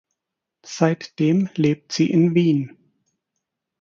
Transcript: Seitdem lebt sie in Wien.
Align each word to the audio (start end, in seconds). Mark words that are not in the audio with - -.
Seitdem 0.65 1.49
lebt 1.53 1.91
sie 1.91 2.09
in 2.09 2.33
Wien. 2.33 2.75